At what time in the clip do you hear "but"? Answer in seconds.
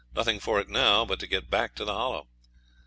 1.05-1.19